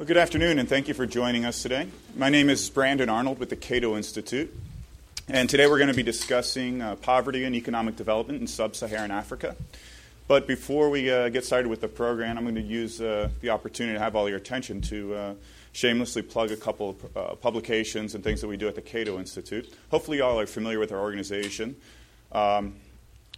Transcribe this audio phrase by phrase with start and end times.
[0.00, 1.86] Well, good afternoon, and thank you for joining us today.
[2.16, 4.50] My name is Brandon Arnold with the Cato Institute,
[5.28, 9.10] and today we're going to be discussing uh, poverty and economic development in sub Saharan
[9.10, 9.56] Africa.
[10.26, 13.50] But before we uh, get started with the program, I'm going to use uh, the
[13.50, 15.34] opportunity to have all your attention to uh,
[15.72, 19.18] shamelessly plug a couple of uh, publications and things that we do at the Cato
[19.18, 19.70] Institute.
[19.90, 21.76] Hopefully, you all are familiar with our organization.
[22.32, 22.76] Um,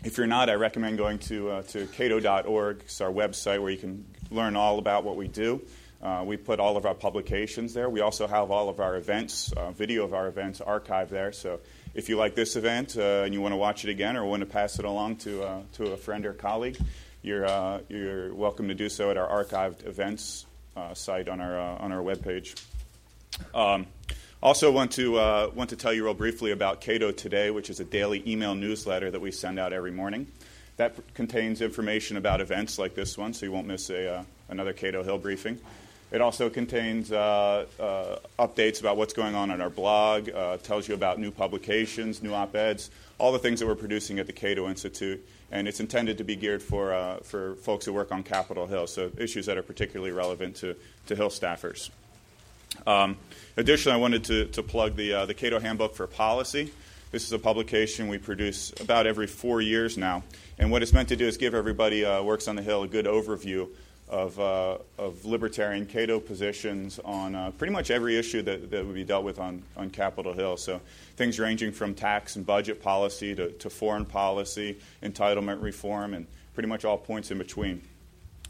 [0.05, 2.83] if you're not, I recommend going to, uh, to cato.org.
[2.85, 5.61] It's our website where you can learn all about what we do.
[6.03, 7.89] Uh, we put all of our publications there.
[7.89, 11.31] We also have all of our events, uh, video of our events archived there.
[11.31, 11.61] So
[11.95, 14.41] if you like this event uh, and you want to watch it again or want
[14.41, 16.77] to pass it along to, uh, to a friend or colleague,
[17.23, 20.45] you're, uh, you're welcome to do so at our archived events
[20.77, 22.61] uh, site on our, on our webpage.
[23.55, 23.87] Um,
[24.43, 25.13] also, want to
[25.55, 29.09] want to tell you real briefly about Cato Today, which is a daily email newsletter
[29.09, 30.27] that we send out every morning.
[30.79, 35.05] That contains information about events like this one, so you won't miss a, another Cato
[35.05, 35.61] Hill briefing.
[36.13, 40.87] It also contains uh, uh, updates about what's going on on our blog, uh, tells
[40.87, 44.33] you about new publications, new op eds, all the things that we're producing at the
[44.33, 45.27] Cato Institute.
[45.51, 48.87] And it's intended to be geared for, uh, for folks who work on Capitol Hill,
[48.87, 51.89] so issues that are particularly relevant to, to Hill staffers.
[52.87, 53.17] Um,
[53.57, 56.73] additionally, I wanted to, to plug the, uh, the Cato Handbook for Policy.
[57.11, 60.25] This is a publication we produce about every four years now.
[60.59, 62.89] And what it's meant to do is give everybody uh, works on the Hill a
[62.89, 63.69] good overview
[64.13, 68.95] of, uh, of libertarian Cato positions on uh, pretty much every issue that, that would
[68.95, 70.59] be dealt with on, on Capitol Hill.
[70.59, 70.83] So
[71.17, 76.69] things ranging from tax and budget policy to, to foreign policy, entitlement reform, and pretty
[76.69, 77.81] much all points in between.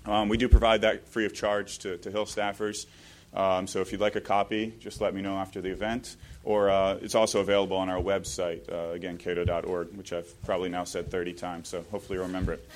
[0.05, 2.87] Um, we do provide that free of charge to, to Hill staffers.
[3.33, 6.17] Um, so if you'd like a copy, just let me know after the event.
[6.43, 10.83] Or uh, it's also available on our website, uh, again, cato.org, which I've probably now
[10.83, 12.69] said 30 times, so hopefully you'll remember it.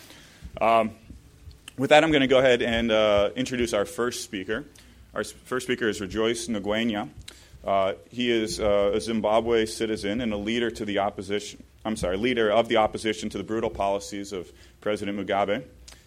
[0.61, 0.93] Um,
[1.79, 4.65] with that, I'm going to go ahead and uh, introduce our first speaker.
[5.15, 7.09] Our first speaker is Rejoice Ngwenya.
[7.65, 11.63] Uh, he is uh, a Zimbabwe citizen and a leader to the opposition.
[11.85, 14.51] I'm sorry, leader of the opposition to the brutal policies of
[14.81, 15.65] President Mugabe.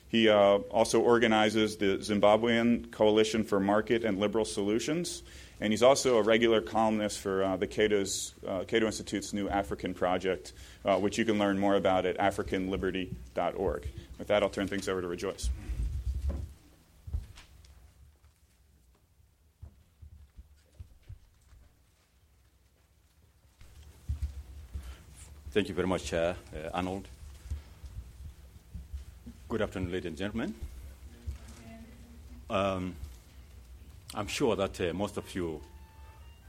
[0.07, 5.21] He uh, also organizes the Zimbabwean Coalition for Market and Liberal Solutions,
[5.61, 9.93] and he's also a regular columnist for uh, the Cato's, uh, Cato Institute's new African
[9.93, 10.53] project,
[10.83, 13.87] which you can learn more about at africanliberty.org.
[14.19, 15.49] With that, I'll turn things over to Rejoice.
[25.51, 27.07] Thank you very much, uh, uh, Arnold.
[29.47, 30.53] Good afternoon, ladies and gentlemen.
[32.49, 32.95] Um,
[34.13, 35.61] I'm sure that uh, most of you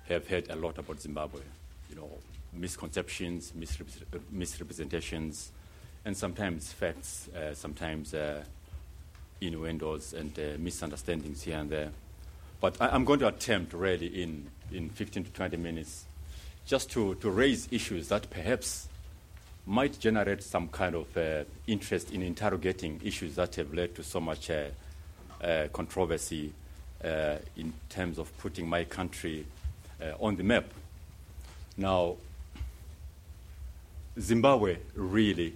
[0.09, 1.41] have heard a lot about Zimbabwe.
[1.89, 2.11] You know,
[2.53, 5.53] misconceptions, misrep- misrepresentations,
[6.05, 8.43] and sometimes facts, uh, sometimes uh,
[9.41, 11.91] innuendos and uh, misunderstandings here and there.
[12.61, 16.05] But I, am going to attempt really in, in 15 to 20 minutes
[16.67, 18.89] just to, to raise issues that perhaps
[19.67, 24.21] might generate some kind of uh, interest in interrogating issues that have led to so
[24.21, 24.65] much uh,
[25.43, 26.53] uh, controversy
[27.57, 29.47] in terms of putting my country
[30.19, 30.65] on the map.
[31.79, 32.17] Now,
[34.19, 35.55] Zimbabwe really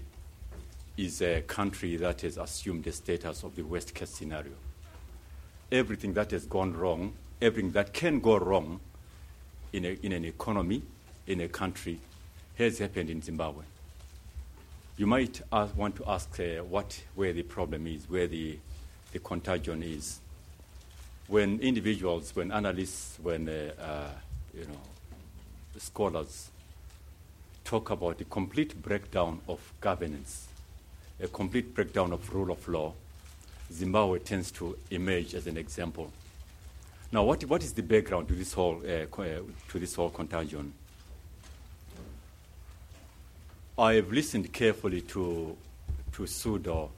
[0.96, 4.52] is a country that has assumed the status of the worst case scenario.
[5.72, 7.12] Everything that has gone wrong,
[7.42, 8.80] everything that can go wrong
[9.72, 10.82] in, a, in an economy,
[11.26, 11.98] in a country,
[12.56, 13.64] has happened in Zimbabwe.
[14.96, 18.58] You might ask, want to ask uh, what, where the problem is, where the,
[19.12, 20.20] the contagion is.
[21.26, 24.10] When individuals, when analysts, when uh, uh,
[24.56, 24.78] you know,
[25.78, 26.50] scholars
[27.64, 30.46] talk about the complete breakdown of governance
[31.20, 32.92] a complete breakdown of rule of law,
[33.72, 36.10] Zimbabwe tends to emerge as an example.
[37.12, 40.72] Now, what, what is the background to this whole, uh, uh, to this whole contagion?
[43.78, 45.56] I have listened carefully to,
[46.12, 46.90] to pseudo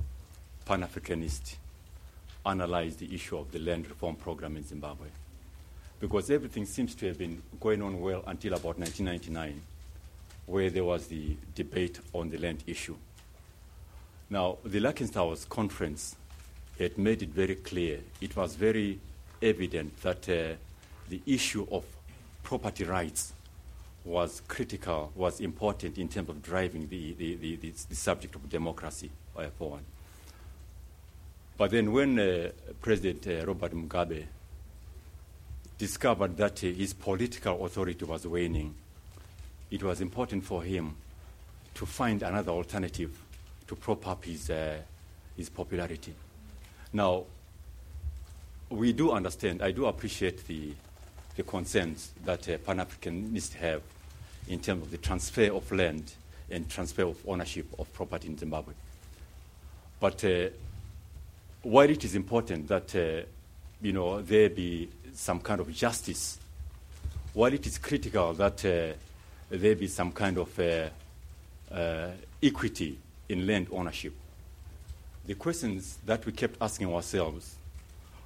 [0.65, 1.57] Pan Africanist
[2.45, 5.09] analyze the issue of the land reform program in Zimbabwe.
[6.01, 9.61] Because everything seems to have been going on well until about 1999,
[10.47, 12.97] where there was the debate on the land issue.
[14.29, 16.17] Now, the Lancaster conference
[16.79, 18.99] had made it very clear, it was very
[19.41, 20.57] evident that uh,
[21.09, 21.85] the issue of
[22.43, 23.33] property rights
[24.05, 28.49] was critical, was important in terms of driving the, the, the, the, the subject of
[28.49, 29.83] democracy uh, forward.
[31.57, 32.51] But then, when uh,
[32.83, 34.25] President uh, Robert Mugabe
[35.79, 38.75] discovered that uh, his political authority was waning,
[39.71, 40.95] it was important for him
[41.75, 43.11] to find another alternative
[43.67, 44.79] to prop up his, uh,
[45.37, 46.15] his popularity.
[46.93, 47.25] Now,
[48.71, 50.73] we do understand, I do appreciate the,
[51.37, 53.83] the concerns that uh, Pan Africanists have
[54.49, 56.13] in terms of the transfer of land
[56.51, 58.75] and transfer of ownership of property in Zimbabwe.
[59.99, 60.49] But uh,
[61.63, 63.27] while it is important that uh,
[63.81, 66.39] you know, there be some kind of justice,
[67.35, 68.97] while it is critical that uh,
[69.51, 70.89] there be some kind of uh,
[71.73, 72.11] uh,
[72.43, 74.15] equity in land ownership,
[75.27, 77.57] the questions that we kept asking ourselves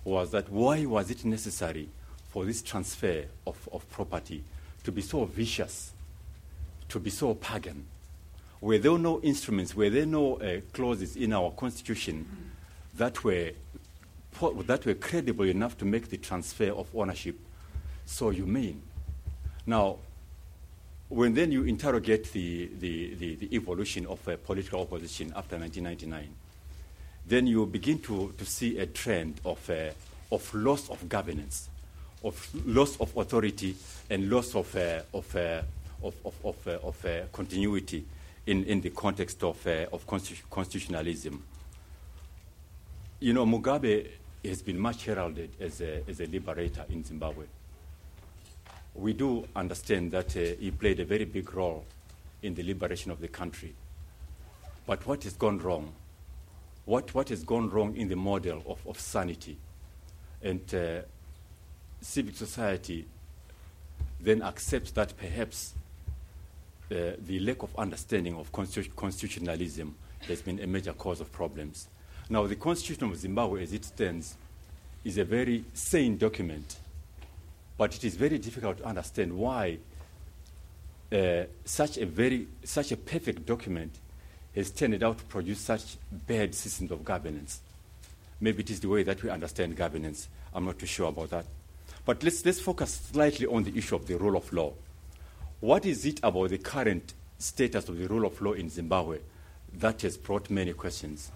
[0.04, 1.88] was that why was it necessary
[2.30, 4.42] for this transfer of, of property
[4.84, 5.92] to be so vicious,
[6.88, 7.86] to be so pagan?
[8.60, 12.26] Were there no instruments, were there no uh, clauses in our constitution
[12.96, 13.52] that were,
[14.66, 17.38] that were credible enough to make the transfer of ownership
[18.04, 18.82] so humane?
[19.66, 19.96] Now,
[21.10, 26.28] when then you interrogate the, the, the, the evolution of uh, political opposition after 1999,
[27.26, 29.90] then you begin to, to see a trend of, uh,
[30.32, 31.68] of loss of governance,
[32.22, 33.74] of loss of authority,
[34.08, 35.62] and loss of, uh, of, uh,
[36.02, 38.04] of, of, of, uh, of uh, continuity
[38.46, 40.06] in, in the context of, of
[40.48, 41.42] constitutionalism.
[43.18, 44.06] You know, Mugabe
[44.44, 47.46] has been much heralded as a, as a liberator in Zimbabwe.
[49.00, 51.86] We do understand that uh, he played a very big role
[52.42, 53.74] in the liberation of the country.
[54.86, 55.92] But what has gone wrong?
[56.84, 59.56] What, what has gone wrong in the model of, of sanity?
[60.42, 61.00] And uh,
[62.02, 63.06] civic society
[64.20, 65.72] then accepts that perhaps
[66.90, 69.94] uh, the lack of understanding of constitu- constitutionalism
[70.28, 71.88] has been a major cause of problems.
[72.28, 74.36] Now, the Constitution of Zimbabwe, as it stands,
[75.04, 76.76] is a very sane document,
[77.80, 79.78] but it is very difficult to understand why
[81.10, 83.90] uh, such a very such a perfect document
[84.54, 87.62] has turned out to produce such bad systems of governance.
[88.38, 90.28] Maybe it is the way that we understand governance.
[90.52, 91.46] I'm not too sure about that.
[92.04, 94.74] But let's, let's focus slightly on the issue of the rule of law.
[95.60, 99.20] What is it about the current status of the rule of law in Zimbabwe
[99.78, 101.32] that has brought many questions?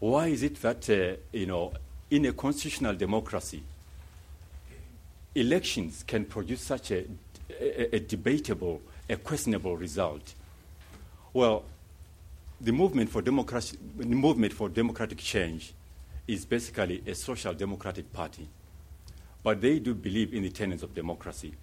[0.00, 1.72] Why is it that, uh, you know,
[2.10, 3.62] in a constitutional democracy,
[5.40, 7.04] elections can produce such a,
[7.60, 10.34] a, a debatable, a questionable result?
[11.32, 11.64] Well,
[12.60, 15.72] the movement for democracy, the movement for democratic change
[16.26, 18.48] is basically a social democratic party,
[19.42, 21.54] but they do believe in the tenets of democracy.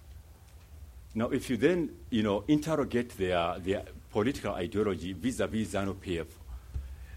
[1.14, 6.26] Now, if you then, you know, interrogate their, their political ideology vis-a-vis ZANU-PF,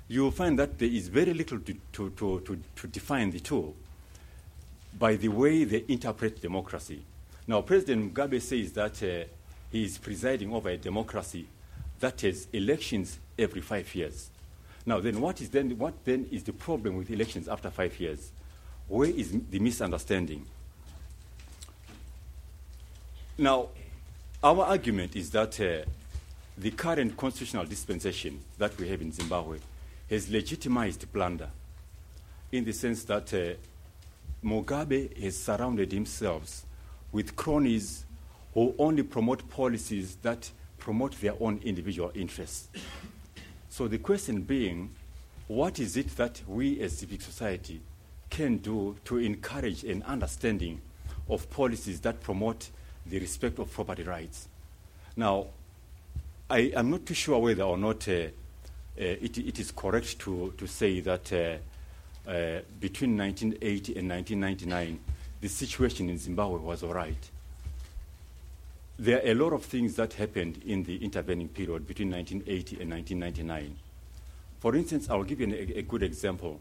[0.07, 3.39] you will find that there is very little to, to, to, to, to define the
[3.39, 3.73] two
[4.97, 7.03] by the way they interpret democracy.
[7.47, 9.27] Now, President Mugabe says that uh,
[9.71, 11.47] he is presiding over a democracy
[11.99, 14.29] that has elections every five years.
[14.85, 18.31] Now, then what, is then, what then is the problem with elections after five years?
[18.87, 20.45] Where is the misunderstanding?
[23.37, 23.69] Now,
[24.43, 25.89] our argument is that uh,
[26.57, 29.59] the current constitutional dispensation that we have in Zimbabwe
[30.09, 31.49] has legitimized plunder
[32.51, 33.53] in the sense that uh,
[34.43, 36.65] Mugabe has surrounded himself
[37.11, 38.05] with cronies
[38.53, 42.69] who only promote policies that promote their own individual interests.
[43.69, 44.93] So the question being,
[45.47, 47.81] what is it that we as civic society
[48.29, 50.81] can do to encourage an understanding
[51.29, 52.69] of policies that promote
[53.05, 54.47] the respect of property rights.
[55.15, 55.47] Now,
[56.49, 58.27] I am not too sure whether or not uh, uh,
[58.97, 61.57] it, it is correct to, to say that uh,
[62.27, 64.99] uh between 1980 and 1999,
[65.41, 67.29] the situation in Zimbabwe was all right.
[68.97, 72.91] There are a lot of things that happened in the intervening period between 1980 and
[72.91, 73.75] 1999.
[74.59, 76.59] For instance, I'll give you an, a, a good example.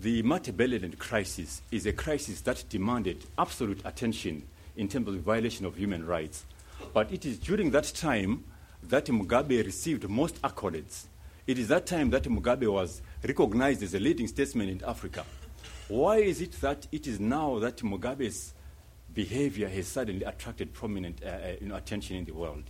[0.00, 4.44] The Matabeleland crisis is a crisis that demanded absolute attention
[4.76, 6.44] in terms of violation of human rights.
[6.94, 8.44] But it is during that time
[8.82, 11.04] that Mugabe received most accolades.
[11.46, 15.24] It is that time that Mugabe was recognized as a leading statesman in Africa.
[15.88, 18.54] Why is it that it is now that Mugabe's
[19.14, 22.64] behavior has suddenly attracted prominent uh, uh you know, attention in the world?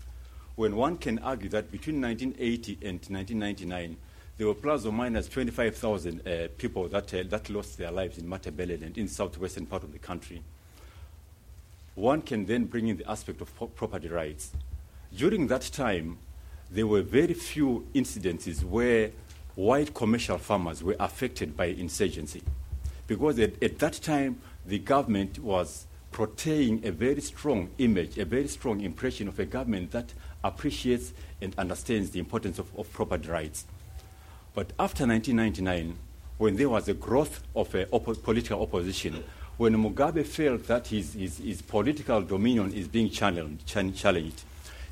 [0.56, 3.96] When one can argue that between 1980 and 1999,
[4.38, 8.26] there were plus or minus 25,000 uh, people that, uh, that lost their lives in
[8.26, 10.42] Matabeleland in southwestern part of the country
[11.94, 14.52] one can then bring in the aspect of property rights.
[15.14, 16.18] During that time,
[16.70, 19.10] there were very few incidences where
[19.54, 22.42] white commercial farmers were affected by insurgency.
[23.06, 28.48] Because at, at that time, the government was portraying a very strong image, a very
[28.48, 30.12] strong impression of a government that
[30.44, 33.64] appreciates and understands the importance of, of property rights.
[34.54, 35.96] But after 1999,
[36.38, 39.24] when there was a growth of a oppo- political opposition,
[39.56, 44.42] when Mugabe felt that his, his, his political dominion is being challenged, challenged,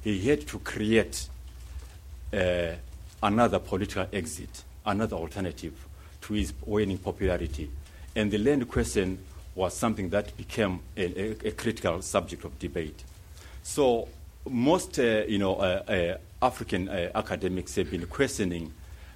[0.03, 1.29] he had to create
[2.33, 2.73] uh,
[3.23, 5.75] another political exit, another alternative
[6.23, 7.71] to his waning popularity.
[8.17, 9.19] And the land question
[9.55, 13.05] was something that became a, a, a critical subject of debate.
[13.63, 14.09] So
[14.49, 18.73] most, uh, you know, uh, uh African uh, academics have been questioning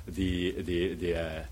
[0.06, 1.42] the, the, the, uh,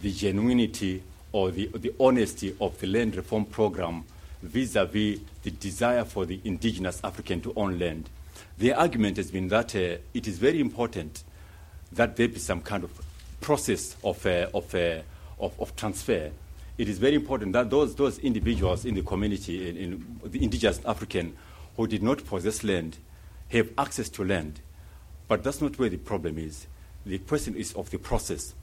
[0.00, 1.02] the genuinity
[1.32, 4.04] or the, the honesty of the land reform program
[4.42, 8.08] vis-a-vis the desire for the indigenous African to own land.
[8.58, 11.22] The argument has been that uh, it is very important
[11.92, 12.90] that there be some kind of
[13.40, 15.00] process of, uh, of, uh,
[15.38, 16.30] of, of, transfer.
[16.78, 20.80] It is very important that those, those individuals in the community, in, in the indigenous
[20.84, 21.36] African
[21.76, 22.98] who did not possess land,
[23.48, 24.60] have access to land.
[25.28, 26.66] But that's not where the problem is.
[27.04, 28.54] The question is of the process.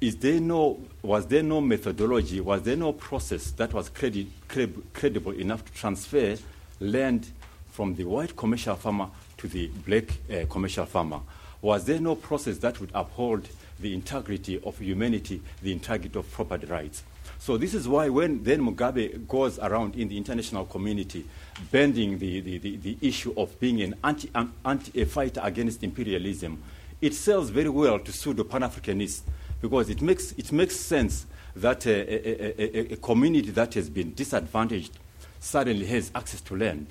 [0.00, 4.82] Is there no, was there no methodology, was there no process that was credi- cred-
[4.92, 6.36] credible enough to transfer
[6.78, 7.28] land
[7.72, 11.20] from the white commercial farmer to the black uh, commercial farmer?
[11.60, 13.48] Was there no process that would uphold
[13.80, 17.02] the integrity of humanity, the integrity of property rights?
[17.38, 21.24] So this is why when then Mugabe goes around in the international community
[21.70, 25.82] bending the, the, the, the issue of being an anti, um, anti, a fighter against
[25.82, 26.62] imperialism,
[27.00, 29.22] it sells very well to pseudo Pan-Africanists
[29.60, 34.14] because it makes, it makes sense that a, a, a, a, community that has been
[34.14, 34.96] disadvantaged
[35.40, 36.86] suddenly has access to land.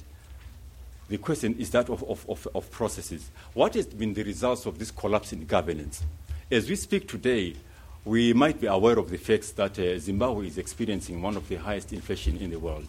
[1.09, 3.29] The question is that of, of, of, of processes.
[3.53, 6.03] What has been the results of this collapse in governance?
[6.51, 7.55] As we speak today,
[8.03, 11.55] we might be aware of the facts that uh, Zimbabwe is experiencing one of the
[11.55, 12.87] highest inflation in the world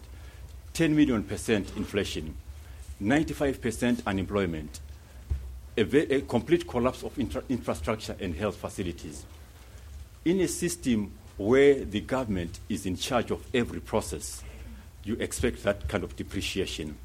[0.73, 2.35] 10 million percent inflation,
[3.01, 4.79] 95 percent unemployment,
[5.77, 9.25] a, ve- a, complete collapse of intra- infrastructure and health facilities.
[10.23, 14.43] In a system where the government is in charge of every process,
[15.03, 16.97] you expect that kind of depreciation.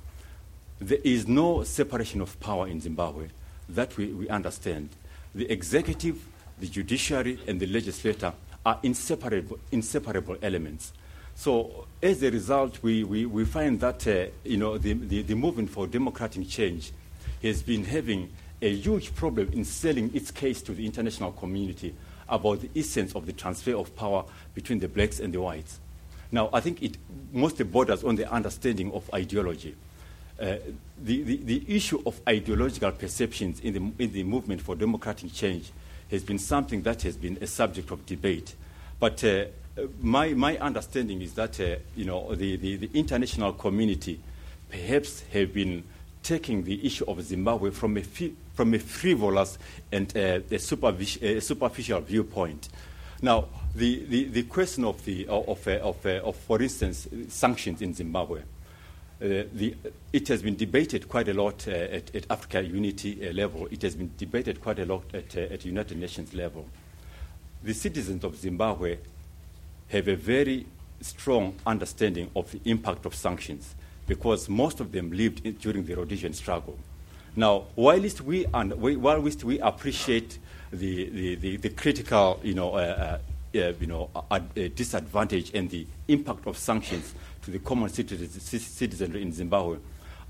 [0.81, 3.29] There is no separation of power in Zimbabwe
[3.69, 4.91] that we, we understand.
[5.35, 6.19] The executive
[6.59, 8.33] the judiciary and the legislature
[8.65, 10.93] are inseparable, inseparable elements.
[11.35, 15.35] So as a result, we, we, we find that uh, you know, the, the, the,
[15.35, 16.93] movement for democratic change
[17.43, 18.31] has been having
[18.63, 21.95] a huge problem in selling its case to the international community
[22.29, 25.81] about the essence of the transfer of power between the blacks and the whites.
[26.31, 26.97] Now, I think it
[27.33, 29.75] mostly borders on the understanding of ideology.
[30.41, 30.57] Uh,
[30.99, 35.71] the, the, issue of ideological perceptions in the, in the movement for democratic change
[36.11, 38.55] has been something that has been a subject of debate.
[38.99, 39.45] But uh,
[40.01, 44.21] my, my understanding is that uh, you know, the, the, the, international community
[44.69, 45.85] perhaps have been
[46.23, 49.57] taking the issue of Zimbabwe from a, fi- from a frivolous
[49.93, 52.69] and uh, a, a, superficial viewpoint.
[53.23, 57.95] Now, the, the, the question of, the, of, of, uh, of, for instance, sanctions in
[57.95, 58.43] Zimbabwe
[59.23, 59.75] uh, the,
[60.13, 63.69] it has been debated quite a lot uh, at, at, Africa Unity uh, level.
[63.71, 66.67] It has been debated quite a lot at, at United Nations level.
[67.63, 68.99] The citizens of Zimbabwe
[69.89, 70.67] have a very
[71.01, 73.75] strong understanding of the impact of sanctions
[74.07, 76.77] because most of them lived in, during the Rhodesian struggle.
[77.37, 80.39] Now, whilst we, and, whilst we appreciate
[80.73, 83.19] the, the, the, the critical you know, uh,
[83.55, 84.11] uh, you know,
[84.75, 89.77] disadvantage and the impact of sanctions to the common citizenry in Zimbabwe.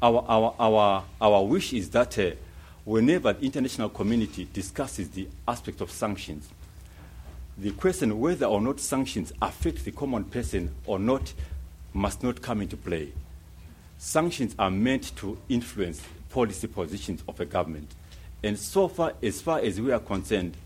[0.03, 2.33] Our, our, our, our wish is that uh,
[2.85, 6.49] whenever the international community discusses the aspect of sanctions,
[7.57, 11.33] the question whether or not sanctions affect the common person or not
[11.93, 13.13] must not come into play.
[13.97, 17.89] Sanctions are meant to influence policy positions of a government.
[18.43, 20.57] And so far, as far as we are concerned,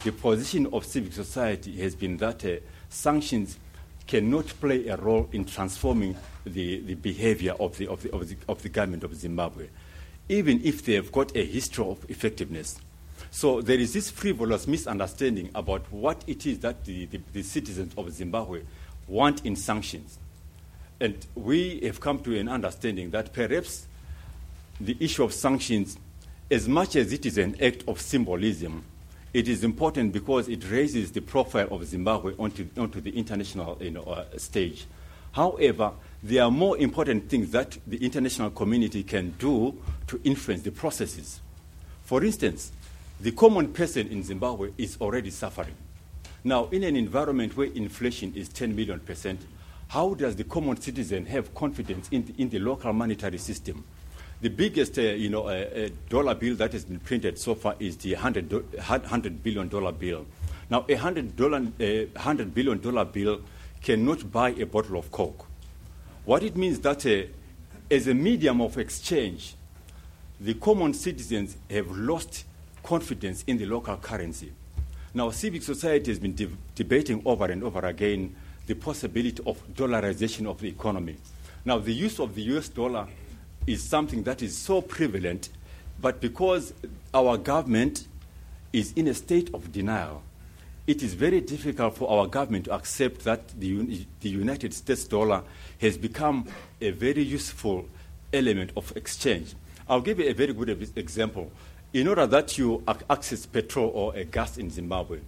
[0.00, 2.56] the position of civic society has been that uh,
[2.88, 3.58] sanctions
[4.06, 8.36] cannot play a role in transforming the, the behavior of the, of, the, of, the,
[8.48, 9.66] of the government of Zimbabwe,
[10.28, 12.78] even if they have got a history of effectiveness.
[13.30, 17.92] So there is this frivolous misunderstanding about what it is that the, the, the citizens
[17.96, 18.62] of Zimbabwe
[19.08, 20.18] want in sanctions.
[21.00, 23.86] And we have come to an understanding that perhaps
[24.80, 25.98] the issue of sanctions,
[26.50, 28.84] as much as it is an act of symbolism,
[29.36, 33.90] it is important because it raises the profile of Zimbabwe onto, onto the international you
[33.90, 34.86] know, uh, stage.
[35.32, 39.76] However, there are more important things that the international community can do
[40.06, 41.40] to influence the processes.
[42.04, 42.72] For instance,
[43.20, 45.74] the common person in Zimbabwe is already suffering.
[46.42, 49.42] Now, in an environment where inflation is 10 million percent,
[49.88, 53.84] how does the common citizen have confidence in the, in the local monetary system?
[54.46, 57.74] The biggest, uh, you know, uh, uh, dollar bill that has been printed so far
[57.80, 59.66] is the 100, $100 billion
[59.98, 60.24] bill.
[60.70, 63.40] Now, a $100, a $100 billion bill
[63.82, 65.46] cannot buy a bottle of Coke.
[66.24, 67.26] What it means that uh,
[67.90, 69.56] as a medium of exchange,
[70.40, 72.44] the common citizens have lost
[72.84, 74.52] confidence in the local currency.
[75.12, 78.36] Now, civic society has been de- debating over and over again
[78.68, 81.16] the possibility of dollarization of the economy.
[81.64, 83.08] Now, the use of the US dollar
[83.66, 85.48] is something that is so prevalent,
[86.00, 86.72] but because
[87.12, 88.06] our government
[88.72, 90.22] is in a state of denial,
[90.86, 95.42] it is very difficult for our government to accept that the, the United States dollar
[95.80, 96.46] has become
[96.80, 97.88] a very useful
[98.32, 99.54] element of exchange.
[99.88, 101.50] I'll give you a very good example.
[101.92, 105.20] In order that you access petrol or gas in Zimbabwe,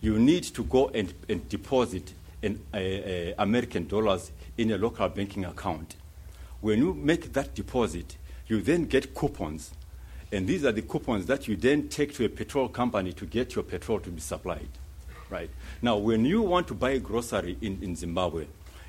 [0.00, 2.60] you need to go and, and deposit an,
[3.38, 5.94] American dollars in a local banking account.
[6.60, 9.72] When you make that deposit, you then get coupons.
[10.32, 13.54] And these are the coupons that you then take to a petrol company to get
[13.54, 14.68] your petrol to be supplied.
[15.30, 15.50] Right?
[15.82, 18.46] Now, when you want to buy a grocery in, in Zimbabwe,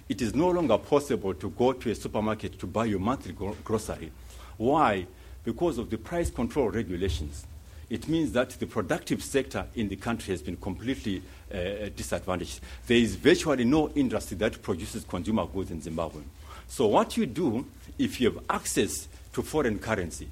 [0.08, 3.56] it is no longer possible to go to a supermarket to buy your monthly gro-
[3.64, 4.12] grocery
[4.60, 5.08] why?
[5.46, 7.48] Because of the price control regulations.
[7.90, 12.60] It means that the productive sector in the country has been completely uh, disadvantaged.
[12.86, 16.22] There is virtually no industry that produces consumer goods in Zimbabwe.
[16.70, 17.66] So, what you do
[17.98, 20.30] if you have access to foreign currency,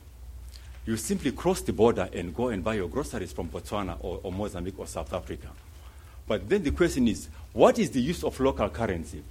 [0.86, 4.32] you simply cross the border and go and buy your groceries from Botswana or, or
[4.32, 5.50] Mozambique or South Africa.
[6.27, 9.24] But then the question is what is the use of local currency?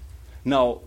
[0.45, 0.81] Now,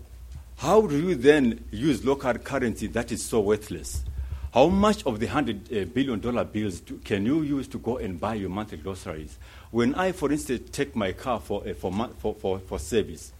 [0.58, 4.04] how do you then use local currency that is so worthless?
[4.52, 7.96] How much of the hundred uh, billion dollar bills do, can you use to go
[7.96, 9.38] and buy your monthly groceries?
[9.70, 13.32] When I, for instance, take my car for, uh, for, for, for, for service,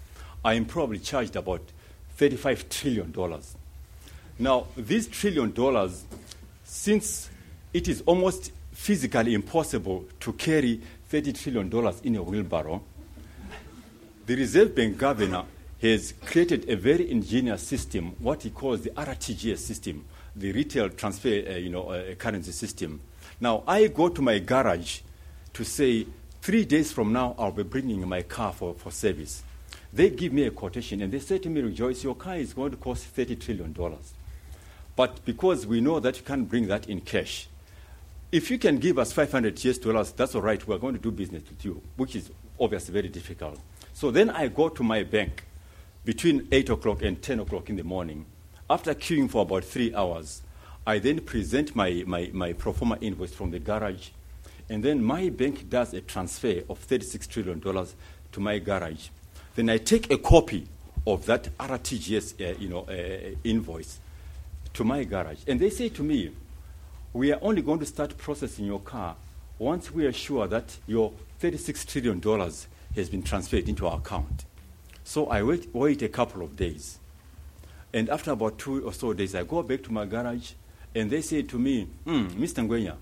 [0.44, 1.60] I am probably charged about
[2.20, 3.40] $35 trillion.
[4.38, 6.04] Now, these trillion dollars,
[6.64, 7.30] since
[7.72, 12.82] it is almost physically impossible to carry $30 trillion in a wheelbarrow,
[14.26, 15.44] the Reserve Bank governor
[15.80, 20.04] has created a very ingenious system, what he calls the RTGS system,
[20.36, 23.00] the retail transfer uh, you know, uh, currency system.
[23.40, 25.00] Now, I go to my garage
[25.54, 26.06] to say,
[26.42, 29.42] three days from now, I'll be bringing my car for, for service.
[29.92, 32.70] They give me a quotation and they say to me, Rejoice, your car is going
[32.70, 33.76] to cost $30 trillion.
[34.94, 37.48] But because we know that you can't bring that in cash,
[38.30, 41.10] if you can give us 500 US dollars, that's all right, we're going to do
[41.10, 43.58] business with you, which is obviously very difficult.
[43.92, 45.44] So then I go to my bank
[46.04, 48.24] between 8 o'clock and 10 o'clock in the morning.
[48.68, 50.42] After queuing for about three hours,
[50.86, 54.10] I then present my, my, my pro forma invoice from the garage,
[54.68, 59.08] and then my bank does a transfer of $36 trillion to my garage.
[59.54, 60.66] Then I take a copy
[61.06, 63.98] of that RTGS uh, you know, uh, invoice
[64.74, 66.30] to my garage, and they say to me,
[67.12, 69.16] we are only going to start processing your car
[69.58, 72.20] once we are sure that your $36 trillion
[72.94, 74.44] has been transferred into our account.
[75.04, 76.98] So I wait, wait a couple of days.
[77.92, 80.52] And after about two or so days, I go back to my garage
[80.94, 82.66] and they say to me, mm, Mr.
[82.66, 82.96] Ngwenya,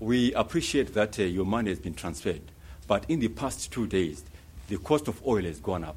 [0.00, 2.42] we appreciate that uh, your money has been transferred,
[2.86, 4.24] but in the past two days,
[4.68, 5.96] the cost of oil has gone up.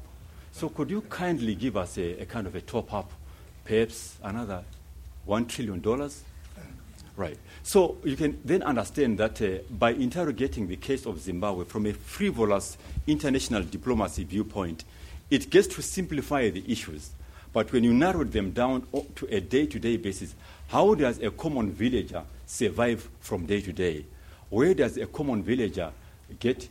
[0.52, 3.10] So could you kindly give us a, a kind of a top up,
[3.64, 4.64] perhaps another
[5.26, 6.10] $1 trillion?
[7.16, 7.36] Right.
[7.64, 11.92] So you can then understand that uh, by interrogating the case of Zimbabwe from a
[11.92, 12.78] frivolous
[13.08, 14.84] international diplomacy viewpoint,
[15.28, 17.10] it gets to simplify the issues.
[17.52, 20.34] But when you narrow them down to a day to day basis,
[20.68, 24.04] how does a common villager survive from day to day?
[24.48, 25.90] Where does a common villager
[26.38, 26.68] get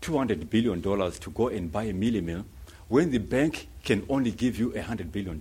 [0.00, 2.44] $200 billion to go and buy a mealie meal
[2.88, 5.40] when the bank can only give you $100 billion?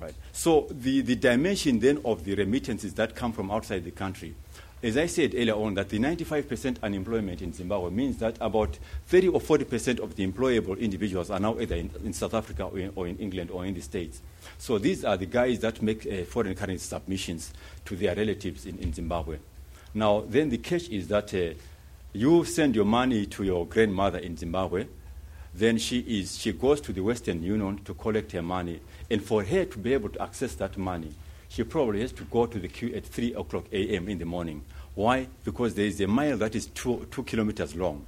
[0.00, 0.14] Right.
[0.32, 4.34] So the, the dimension then of the remittances that come from outside the country
[4.82, 9.28] as I said earlier on, that the 95% unemployment in Zimbabwe means that about 30
[9.28, 12.92] or 40% of the employable individuals are now either in, in South Africa or in,
[12.96, 14.20] or in, England or in the States.
[14.58, 17.52] So these are the guys that make uh, foreign currency submissions
[17.84, 19.38] to their relatives in, in Zimbabwe.
[19.94, 21.54] Now, then the catch is that uh,
[22.12, 24.86] you send your money to your grandmother in Zimbabwe,
[25.54, 28.80] then she, is, she goes to the Western Union to collect her money.
[29.10, 31.14] And for her to be able to access that money,
[31.48, 34.08] she probably has to go to the queue at 3 o'clock a.m.
[34.08, 34.62] in the morning.
[34.94, 35.28] Why?
[35.44, 38.04] Because there is a mile that is two, two kilometers long.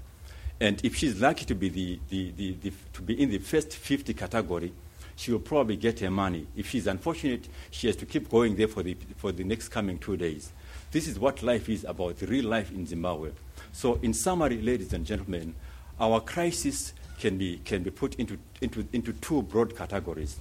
[0.60, 3.74] And if she's lucky to be, the, the, the, the, to be in the first
[3.74, 4.72] 50 category,
[5.16, 6.46] she will probably get her money.
[6.56, 9.98] If she's unfortunate, she has to keep going there for the, for the next coming
[9.98, 10.52] two days.
[10.90, 13.30] This is what life is about, the real life in Zimbabwe.
[13.74, 15.54] So, in summary, ladies and gentlemen,
[15.98, 20.38] our crisis can be, can be put into, into, into two broad categories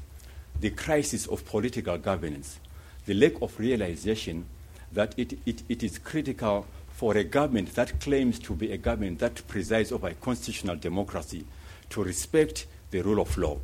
[0.60, 2.60] the crisis of political governance
[3.06, 4.46] the lack of realization
[4.92, 9.20] that it, it, it is critical for a government that claims to be a government
[9.20, 11.44] that presides over a constitutional democracy
[11.90, 13.58] to respect the rule of law.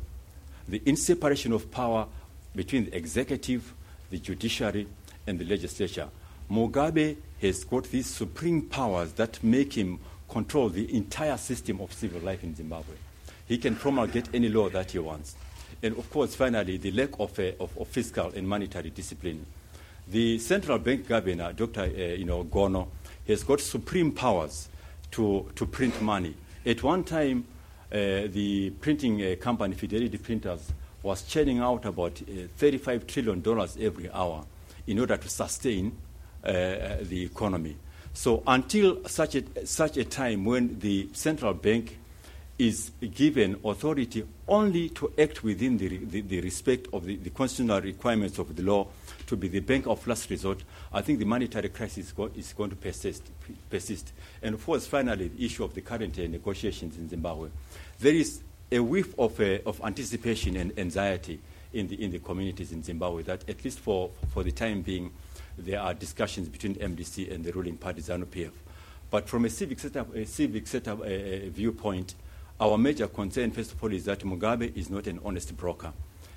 [0.68, 2.06] The inseparation of power
[2.54, 3.72] between the executive,
[4.10, 4.88] the judiciary,
[5.26, 6.08] and the legislature.
[6.50, 9.98] Mugabe has got these supreme powers that make him
[10.28, 12.94] control the entire system of civil life in Zimbabwe.
[13.46, 15.34] He can promulgate any law that he wants.
[15.82, 19.44] And of course, finally, the lack of, uh, of, of fiscal and monetary discipline.
[20.06, 21.82] The central bank governor, Dr.
[21.82, 22.88] Uh, you know, Gono,
[23.26, 24.68] has got supreme powers
[25.12, 26.34] to, to print money.
[26.64, 27.44] At one time,
[27.90, 30.72] uh, the printing uh, company, Fidelity Printers,
[31.02, 33.42] was churning out about uh, $35 trillion
[33.80, 34.44] every hour
[34.86, 35.92] in order to sustain
[36.42, 37.76] the economy.
[38.12, 41.96] So until such a, such a time when the central bank
[42.60, 47.80] is given authority only to act within the, the, the respect of the, the, constitutional
[47.80, 48.86] requirements of the law
[49.26, 52.52] to be the bank of last resort, I think the monetary crisis is, go, is
[52.52, 53.22] going to persist,
[53.70, 54.12] persist.
[54.42, 57.48] And of course, finally, the issue of the current uh, negotiations in Zimbabwe.
[57.98, 61.40] There is a whiff of, uh, of anticipation and anxiety
[61.72, 65.10] in the, in the communities in Zimbabwe that, at least for, for the time being,
[65.64, 68.52] there are discussions between MDC and the ruling party, ZANU PF.
[69.10, 71.04] But from a civic setup, a civic setup uh,
[71.50, 72.14] viewpoint,
[72.60, 75.92] our major concern, first of all, is that Mugabe is not an honest broker.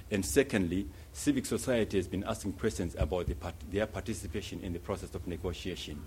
[0.10, 4.80] And secondly, civic society has been asking questions about the part- their participation in the
[4.80, 6.02] process of negotiation.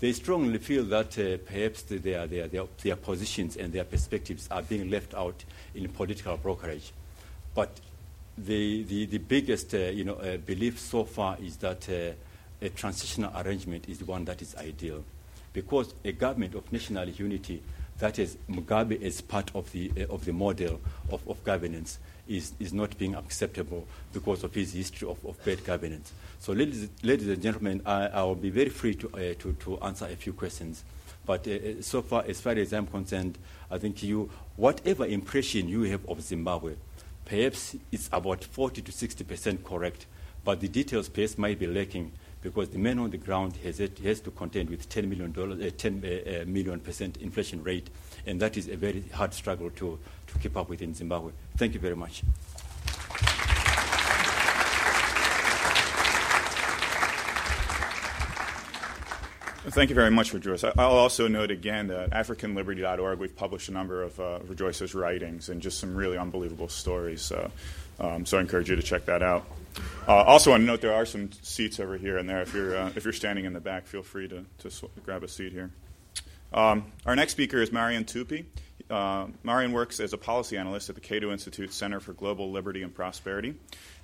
[0.00, 4.62] They strongly feel that uh, perhaps their, their, their, their, positions and their perspectives are
[4.62, 6.92] being left out in political brokerage.
[7.54, 7.80] But
[8.36, 12.12] the, the, the biggest uh, you know, uh, belief so far is that uh,
[12.64, 15.04] a transitional arrangement is the one that is ideal.
[15.52, 17.62] Because a government of national unity
[17.98, 22.52] that is Mugabe as part of the, uh, of the model of, of governance is,
[22.58, 26.12] is not being acceptable because of his history of, of bad governance.
[26.40, 29.78] So, ladies, ladies and gentlemen, I, I will be very free to, uh, to, to
[29.80, 30.82] answer a few questions.
[31.24, 33.38] But uh, so far, as far as I'm concerned,
[33.70, 36.74] I think you, whatever impression you have of Zimbabwe,
[37.24, 40.06] perhaps it's about 40 to 60 percent correct,
[40.44, 42.12] but the details perhaps might be lacking
[42.44, 45.70] because the man on the ground has, has to contend with 10 million, dollars, uh,
[45.76, 47.88] 10 uh, uh, million percent inflation rate,
[48.26, 51.32] and that is a very hard struggle to, to keep up with in Zimbabwe.
[51.56, 52.22] Thank you very much.
[59.66, 60.62] Thank you very much, Rejoice.
[60.62, 65.62] I'll also note again that AfricanLiberty.org, we've published a number of uh, Rejoice's writings and
[65.62, 67.22] just some really unbelievable stories.
[67.22, 67.50] So,
[68.00, 69.46] um, so I encourage you to check that out.
[70.06, 72.42] Uh, also, want to note there are some seats over here and there.
[72.42, 75.22] If you're uh, if you're standing in the back, feel free to, to sw- grab
[75.22, 75.70] a seat here.
[76.52, 78.44] Um, our next speaker is Marian Tupy.
[78.90, 82.82] Uh, Marian works as a policy analyst at the Cato Institute Center for Global Liberty
[82.82, 83.54] and Prosperity,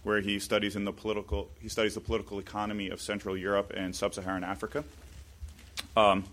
[0.02, 3.94] where he studies in the political he studies the political economy of Central Europe and
[3.94, 4.84] Sub-Saharan Africa.
[5.96, 6.24] Um,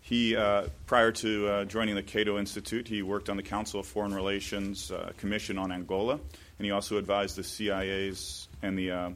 [0.00, 3.86] he, uh, prior to uh, joining the Cato Institute, he worked on the Council of
[3.86, 6.20] Foreign Relations uh, Commission on Angola,
[6.58, 9.10] and he also advised the CIA's and the uh,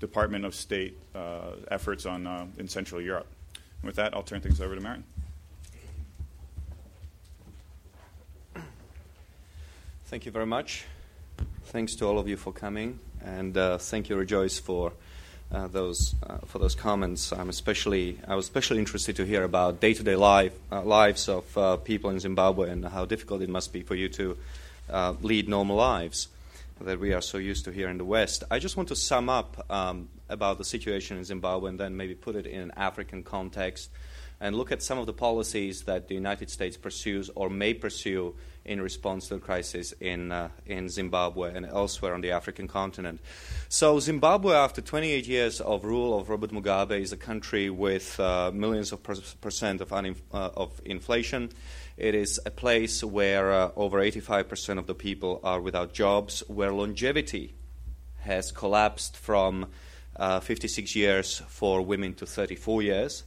[0.00, 3.26] Department of State uh, efforts on, uh, in Central Europe.
[3.54, 5.04] And with that, I'll turn things over to Marian.
[10.06, 10.84] Thank you very much.
[11.66, 14.92] Thanks to all of you for coming, and uh, thank you, Rejoice, for
[15.50, 17.32] uh, those uh, for those comments.
[17.32, 22.20] I'm especially I was especially interested to hear about day-to-day life lives of people in
[22.20, 24.36] Zimbabwe and how difficult it must be for you to
[25.22, 26.28] lead normal lives
[26.84, 28.44] that we are so used to here in the West.
[28.50, 32.14] I just want to sum up um, about the situation in Zimbabwe and then maybe
[32.14, 33.90] put it in an African context
[34.40, 38.34] and look at some of the policies that the United States pursues or may pursue
[38.64, 43.20] in response to the crisis in, uh, in Zimbabwe and elsewhere on the African continent.
[43.68, 48.50] So, Zimbabwe, after 28 years of rule of Robert Mugabe, is a country with uh,
[48.52, 51.50] millions of per- percent of, uh, of inflation.
[52.02, 56.72] It is a place where uh, over 85% of the people are without jobs, where
[56.72, 57.54] longevity
[58.22, 59.68] has collapsed from
[60.16, 63.22] uh, 56 years for women to 34 years.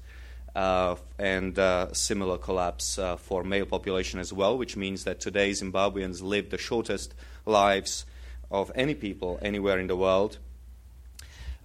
[0.54, 5.52] Uh, and uh, similar collapse uh, for male population as well, which means that today
[5.52, 7.14] Zimbabweans live the shortest
[7.46, 8.04] lives
[8.52, 10.38] of any people anywhere in the world.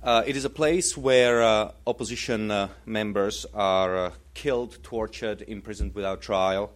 [0.02, 5.92] Uh, it is a place where uh, opposition uh, members are uh, killed, tortured, imprisoned
[5.94, 6.72] without trial.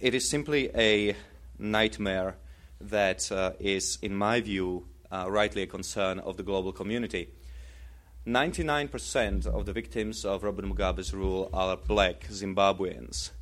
[0.00, 1.14] It is simply a
[1.58, 2.36] nightmare
[2.80, 7.28] that uh, is, in my view, uh, rightly a concern of the global community.
[8.26, 13.32] 99% of the victims of Robert Mugabe's rule are black Zimbabweans.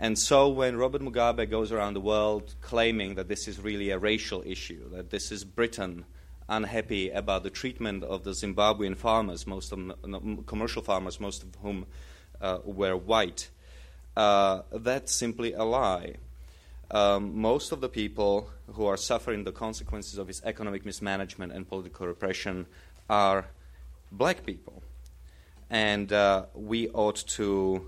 [0.00, 3.98] And so when Robert Mugabe goes around the world claiming that this is really a
[3.98, 6.06] racial issue, that this is Britain
[6.48, 11.54] unhappy about the treatment of the Zimbabwean farmers, most of them, commercial farmers, most of
[11.62, 11.86] whom
[12.40, 13.48] uh, were white.
[14.20, 16.16] Uh, that's simply a lie.
[16.90, 21.66] Um, most of the people who are suffering the consequences of his economic mismanagement and
[21.66, 22.66] political repression
[23.08, 23.46] are
[24.12, 24.82] black people.
[25.70, 27.86] And uh, we ought to,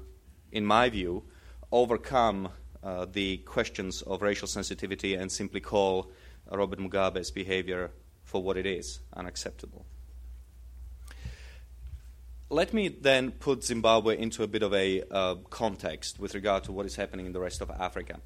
[0.51, 1.23] in my view,
[1.71, 2.49] overcome
[2.83, 6.11] uh, the questions of racial sensitivity and simply call
[6.51, 7.91] Robert Mugabe's behavior
[8.25, 9.85] for what it is unacceptable.
[12.53, 16.73] Let me then put Zimbabwe into a bit of a uh, context with regard to
[16.73, 18.21] what is happening in the rest of Africa.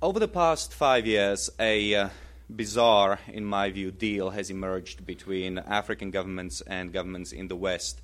[0.00, 2.08] Over the past five years, a uh,
[2.48, 8.00] bizarre, in my view, deal has emerged between African governments and governments in the West,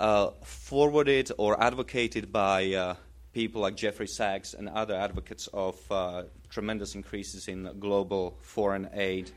[0.00, 2.94] uh, forwarded or advocated by uh,
[3.32, 9.30] people like Jeffrey Sachs and other advocates of uh, tremendous increases in global foreign aid.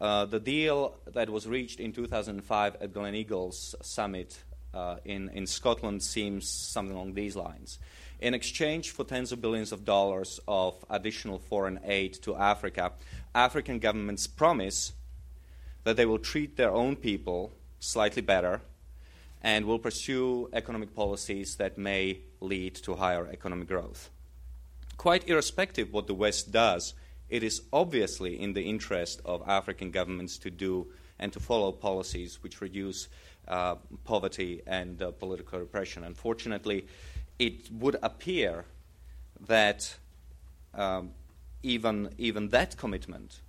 [0.00, 4.38] Uh, the deal that was reached in 2005 at Gleneagles Summit
[4.74, 7.78] uh, in, in Scotland seems something along these lines.
[8.20, 12.92] In exchange for tens of billions of dollars of additional foreign aid to Africa,
[13.34, 14.92] African governments promise
[15.84, 18.60] that they will treat their own people slightly better
[19.42, 24.10] and will pursue economic policies that may lead to higher economic growth.
[24.96, 26.94] Quite irrespective of what the West does,
[27.28, 30.86] it is obviously in the interest of African governments to do
[31.18, 33.08] and to follow policies which reduce
[33.48, 36.04] uh, poverty and uh, political repression.
[36.04, 36.86] Unfortunately,
[37.38, 38.64] it would appear
[39.46, 39.96] that
[40.74, 41.10] um,
[41.62, 43.40] even, even that commitment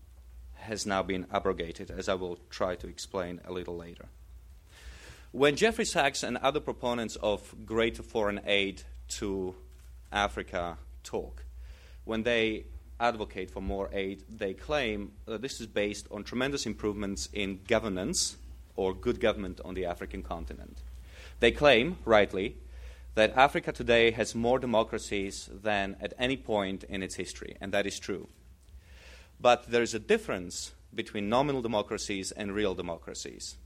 [0.56, 4.06] has now been abrogated, as I will try to explain a little later.
[5.32, 9.56] When Jeffrey Sachs and other proponents of greater foreign aid to
[10.12, 11.44] Africa talk,
[12.06, 12.66] when they
[13.00, 18.38] advocate for more aid, they claim that this is based on tremendous improvements in governance
[18.76, 20.82] or good government on the African continent.
[21.40, 22.58] They claim, rightly,
[23.16, 27.88] that Africa today has more democracies than at any point in its history, and that
[27.88, 28.28] is true.
[29.40, 33.58] But there is a difference between nominal democracies and real democracies.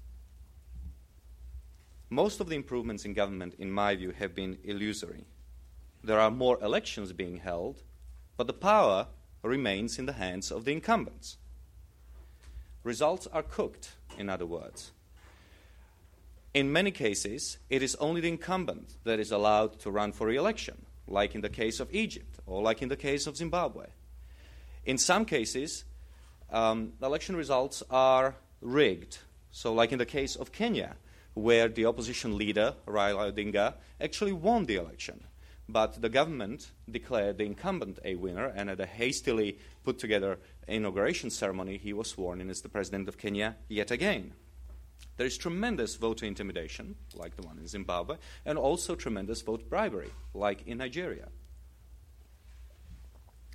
[2.09, 5.25] Most of the improvements in government, in my view, have been illusory.
[6.03, 7.83] There are more elections being held,
[8.35, 9.07] but the power
[9.43, 11.37] remains in the hands of the incumbents.
[12.83, 14.91] Results are cooked, in other words.
[16.53, 20.35] In many cases, it is only the incumbent that is allowed to run for re
[20.35, 23.85] election, like in the case of Egypt or like in the case of Zimbabwe.
[24.85, 25.85] In some cases,
[26.49, 29.19] um, election results are rigged.
[29.51, 30.95] So, like in the case of Kenya,
[31.33, 35.23] where the opposition leader, Raila Odinga, actually won the election.
[35.71, 41.29] But the government declared the incumbent a winner, and at a hastily put together inauguration
[41.29, 44.33] ceremony, he was sworn in as the president of Kenya yet again.
[45.15, 50.09] There is tremendous voter intimidation, like the one in Zimbabwe, and also tremendous vote bribery,
[50.33, 51.29] like in Nigeria,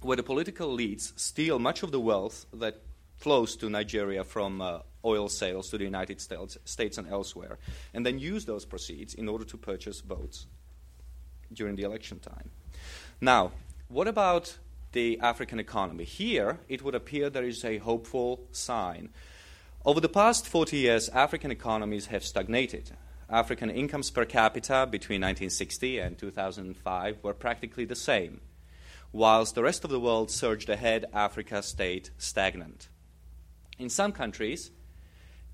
[0.01, 2.81] where the political elites steal much of the wealth that
[3.17, 7.59] flows to Nigeria from uh, oil sales to the United States and elsewhere,
[7.93, 10.47] and then use those proceeds in order to purchase votes
[11.53, 12.51] during the election time.
[13.21, 13.53] Now,
[13.89, 14.59] what about
[14.93, 16.05] the African economy?
[16.05, 19.11] Here, it would appear there is a hopeful sign.
[19.85, 22.91] Over the past 40 years, African economies have stagnated.
[23.31, 28.41] African incomes per capita between 1960 and 2005 were practically the same.
[29.13, 32.89] Whilst the rest of the world surged ahead, Africa stayed stagnant.
[33.79, 34.71] In some countries,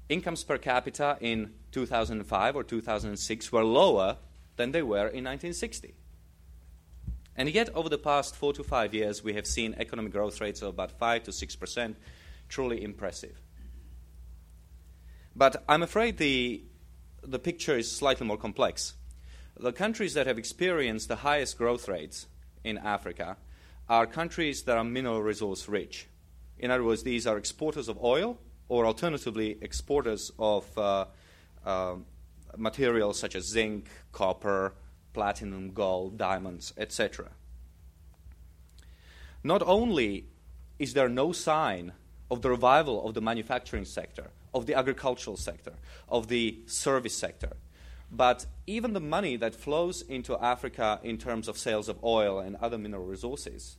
[0.08, 4.18] incomes per capita in 2005 or 2006 were lower
[4.56, 5.94] than they were in 1960.
[7.36, 10.60] And yet, over the past four to five years, we have seen economic growth rates
[10.60, 11.96] of about 5 to 6 percent,
[12.48, 13.40] truly impressive.
[15.34, 16.62] But I'm afraid the,
[17.22, 18.94] the picture is slightly more complex.
[19.58, 22.26] The countries that have experienced the highest growth rates
[22.64, 23.38] in Africa
[23.88, 26.08] are countries that are mineral resource rich.
[26.58, 28.38] In other words, these are exporters of oil
[28.68, 31.06] or alternatively exporters of uh,
[31.64, 31.94] uh,
[32.56, 34.74] materials such as zinc, copper,
[35.12, 37.28] platinum, gold, diamonds, etc.
[39.44, 40.26] Not only
[40.78, 41.92] is there no sign
[42.30, 45.74] of the revival of the manufacturing sector, of the agricultural sector,
[46.08, 47.52] of the service sector,
[48.10, 52.56] but even the money that flows into Africa in terms of sales of oil and
[52.56, 53.78] other mineral resources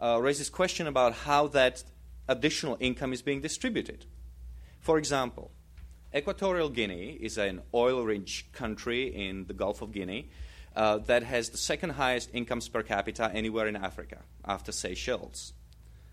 [0.00, 1.84] uh, raises question about how that
[2.28, 4.06] additional income is being distributed.
[4.80, 5.50] For example,
[6.16, 10.30] Equatorial Guinea is an oil rich country in the Gulf of Guinea
[10.74, 15.52] uh, that has the second highest incomes per capita anywhere in Africa after Seychelles.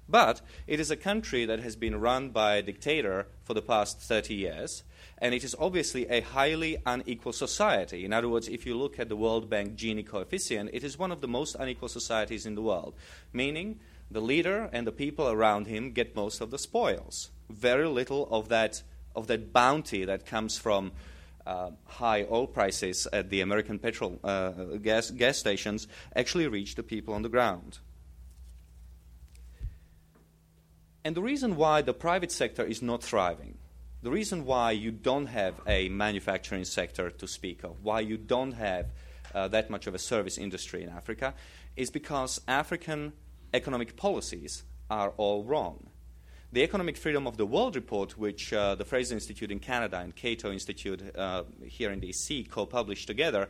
[0.10, 4.02] But it is a country that has been run by a dictator for the past
[4.02, 4.84] 30 years,
[5.20, 8.04] and it is obviously a highly unequal society.
[8.04, 11.14] In other words, if you look at the World Bank Gini coefficient, it is one
[11.14, 12.94] of the most unequal societies in the world,
[13.32, 13.80] meaning
[14.12, 17.32] the leader and the people around him get most of the spoils.
[17.50, 18.84] Very little of that,
[19.16, 20.92] of that bounty that comes from
[21.46, 26.84] uh, high oil prices at the American petrol uh, gas, gas stations actually reach the
[26.84, 27.80] people on the ground.
[31.04, 33.58] And the reason why the private sector is not thriving,
[34.02, 38.54] the reason why you don't have a manufacturing sector to speak of, why you don't
[38.54, 38.88] have
[39.34, 41.34] uh, that much of a service industry in Africa,
[41.76, 43.14] is because African
[43.54, 45.90] economic policies are all wrong.
[46.54, 50.16] The Economic Freedom of the World report, which uh, the Fraser Institute in Canada and
[50.16, 53.50] Cato Institute uh, here in DC co published together,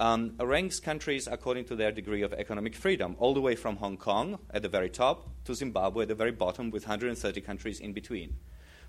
[0.00, 3.96] um, ranks countries according to their degree of economic freedom, all the way from Hong
[3.96, 7.92] Kong at the very top to Zimbabwe at the very bottom, with 130 countries in
[7.92, 8.34] between.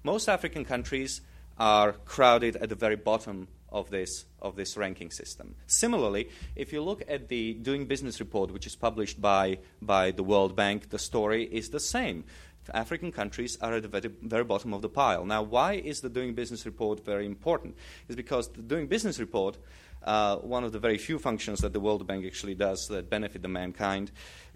[0.02, 1.22] Most African countries
[1.60, 5.56] are crowded at the very bottom of this, of this ranking system.
[5.68, 10.24] Similarly, if you look at the Doing Business report, which is published by, by the
[10.24, 12.26] World Bank, the story is the same.
[12.74, 15.26] African countries are at the very, bottom of the pile.
[15.26, 17.76] Now, why is the Doing Business report very important?
[18.08, 19.58] Is because the Doing Business report,
[20.04, 23.42] uh, one of the very few functions that the World Bank actually does that benefit
[23.42, 24.12] the mankind,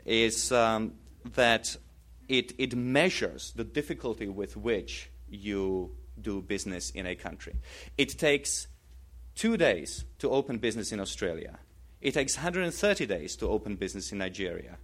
[0.06, 0.94] is um,
[1.34, 1.76] that
[2.28, 5.92] it, it measures the difficulty with which you
[6.22, 7.56] do business in a country.
[7.98, 8.68] It takes
[9.36, 11.60] two days to open business in Australia.
[12.02, 14.78] It takes 130 days to open business in Nigeria.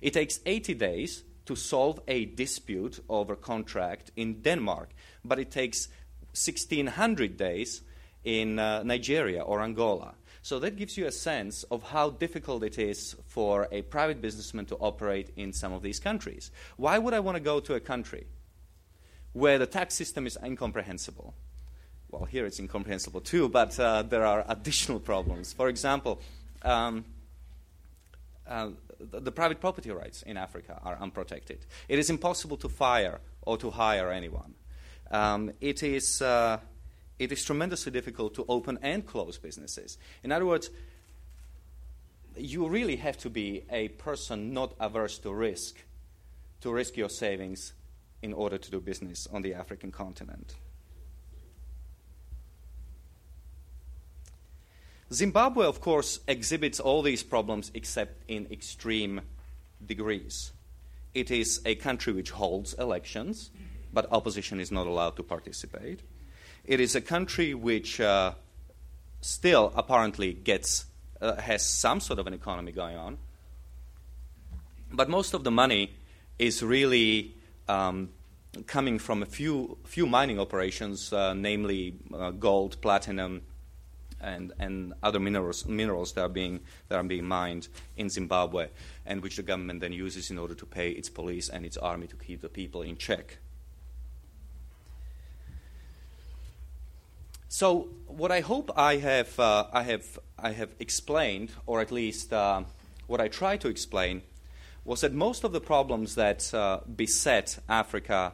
[0.00, 4.90] It takes 80 days to solve a dispute over contract in Denmark,
[5.24, 5.88] but it takes
[6.34, 7.82] 1600 days
[8.24, 10.14] in uh, Nigeria or Angola.
[10.42, 14.66] So that gives you a sense of how difficult it is for a private businessman
[14.66, 16.50] to operate in some of these countries.
[16.76, 18.26] Why would I want to go to a country
[19.32, 21.34] where the tax system is incomprehensible?
[22.10, 25.52] well, here it's incomprehensible too, but uh, there are additional problems.
[25.52, 26.20] For example,
[26.62, 27.04] um,
[28.46, 31.66] uh, the, the, private property rights in Africa are unprotected.
[31.88, 34.54] It is impossible to fire or to hire anyone.
[35.10, 36.58] Um, it, is, uh,
[37.18, 39.98] it is tremendously difficult to open and close businesses.
[40.22, 40.70] In other words,
[42.36, 45.84] you really have to be a person not averse to risk
[46.60, 47.72] to risk your savings
[48.22, 50.54] in order to do business on the African continent.
[55.12, 59.22] Zimbabwe, of course, exhibits all these problems except in extreme
[59.84, 60.52] degrees.
[61.14, 63.50] It is a country which holds elections,
[63.92, 66.00] but opposition is not allowed to participate.
[66.64, 68.32] It is a country which uh,
[69.22, 70.84] still apparently gets
[71.20, 73.18] uh, has some sort of an economy going on,
[74.92, 75.94] but most of the money
[76.38, 77.34] is really
[77.66, 78.10] um,
[78.66, 83.42] coming from a few few mining operations, uh, namely uh, gold, platinum,
[84.20, 88.68] and, and other minerals, minerals that, are being, that are being mined in Zimbabwe,
[89.06, 92.06] and which the government then uses in order to pay its police and its army
[92.06, 93.38] to keep the people in check.
[97.48, 102.32] So, what I hope I have, uh, I have, I have explained, or at least
[102.32, 102.62] uh,
[103.06, 104.22] what I try to explain,
[104.84, 108.32] was that most of the problems that uh, beset Africa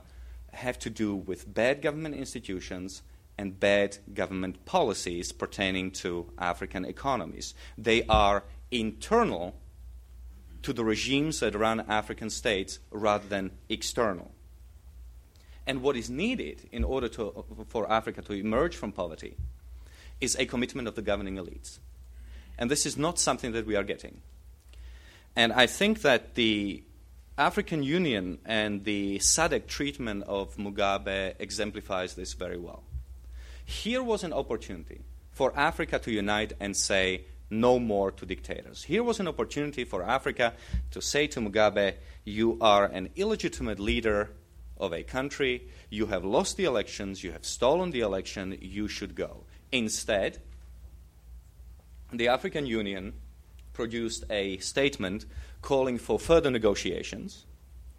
[0.53, 3.03] have to do with bad government institutions
[3.37, 7.55] and bad government policies pertaining to African economies.
[7.77, 9.55] They are internal
[10.63, 14.33] to the regimes that run African states rather than external.
[15.67, 19.37] And what is needed in order to, for Africa to emerge from poverty
[20.21, 21.79] is a commitment of the governing elites.
[22.59, 24.21] And this is not something that we are getting.
[25.37, 26.85] And I think that the
[27.37, 32.85] African Union and the SADC treatment of Mugabe exemplifies this very well.
[33.65, 38.85] Here was an opportunity for Africa to unite and say, no more to dictators.
[38.85, 40.55] Here was an opportunity for Africa
[40.91, 44.31] to say to Mugabe, You are an illegitimate leader
[44.77, 49.15] of a country, you have lost the elections, you have stolen the election, you should
[49.15, 49.45] go.
[49.71, 50.39] Instead,
[52.13, 53.13] the African Union
[53.73, 55.27] produced a statement
[55.63, 57.45] calling for further negotiations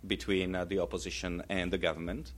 [0.05, 2.33] between uh, the opposition and the government,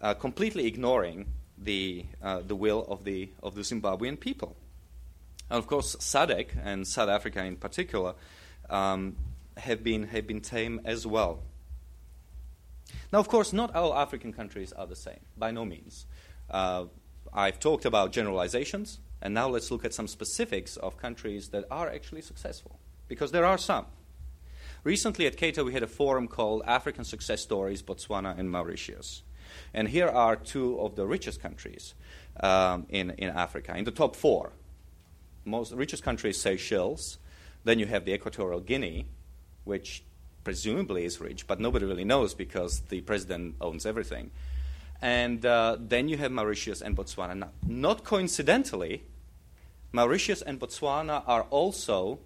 [0.00, 1.26] uh, completely ignoring
[1.62, 4.56] the, uh, the will of the, of the Zimbabwean people.
[5.50, 8.14] And of course, SADC and South Africa in particular
[8.68, 9.16] um,
[9.56, 11.40] have, been, have been tame as well.
[13.12, 16.06] Now, of course, not all African countries are the same, by no means.
[16.50, 16.86] Uh,
[17.32, 21.88] I've talked about generalizations, and now let's look at some specifics of countries that are
[21.88, 22.78] actually successful,
[23.08, 23.86] because there are some.
[24.84, 29.22] Recently at Cato, we had a forum called African Success Stories Botswana and Mauritius.
[29.74, 31.94] And here are two of the richest countries
[32.40, 34.52] um, in, in Africa, in the top four.
[35.44, 37.18] Most richest countries, Seychelles.
[37.64, 39.06] Then you have the Equatorial Guinea,
[39.64, 40.02] which
[40.44, 44.30] presumably is rich, but nobody really knows because the president owns everything.
[45.00, 47.36] And uh, then you have Mauritius and Botswana.
[47.36, 49.02] Now, not coincidentally,
[49.92, 52.18] Mauritius and Botswana are also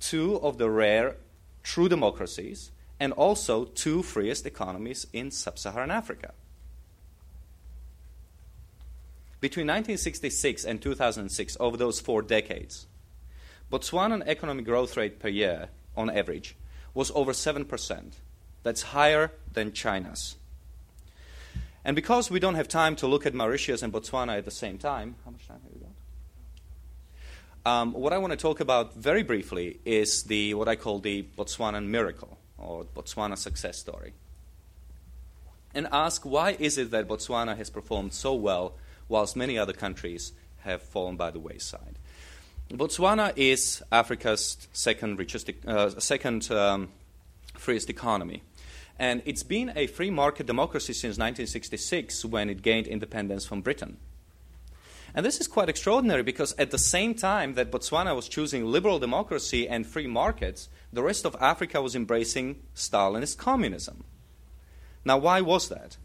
[0.00, 1.16] two of the rare
[1.62, 6.32] true democracies and also two freest economies in sub Saharan Africa.
[9.44, 12.86] Between 1966 and 2006, over those four decades,
[13.70, 16.56] Botswana's economic growth rate per year, on average,
[16.94, 18.12] was over 7%.
[18.62, 20.36] That's higher than China's.
[21.84, 24.78] And because we don't have time to look at Mauritius and Botswana at the same
[24.78, 25.80] time, how much time have we
[27.64, 27.70] got?
[27.70, 31.26] Um, what I want to talk about very briefly is the what I call the
[31.36, 34.14] Botswanan miracle or Botswana success story,
[35.74, 38.72] and ask why is it that Botswana has performed so well
[39.08, 41.98] whilst many other countries have fallen by the wayside.
[42.70, 46.88] Botswana is Africa's second richest, uh, second um,
[47.54, 48.42] freest economy.
[48.98, 53.96] And it's been a free market democracy since 1966 when it gained independence from Britain.
[55.14, 58.98] And this is quite extraordinary because at the same time that Botswana was choosing liberal
[58.98, 64.04] democracy and free markets, the rest of Africa was embracing Stalinist communism.
[65.04, 65.96] Now, why was that?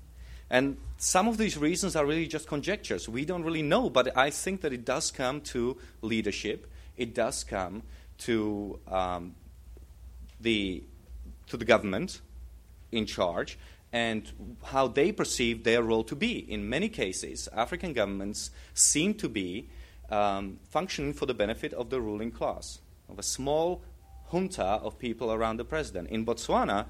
[0.50, 3.08] And some of these reasons are really just conjectures.
[3.08, 6.70] We don't really know, but I think that it does come to leadership.
[6.98, 7.84] It does come
[8.20, 9.36] to um,
[10.42, 10.84] the
[11.48, 12.20] to the government
[12.92, 13.58] in charge
[13.94, 16.40] and how they perceive their role to be.
[16.52, 19.70] In many cases, African governments seem to be
[20.12, 23.82] um, functioning for the benefit of the ruling class, of a small
[24.32, 26.10] junta of people around the president.
[26.10, 26.86] In Botswana,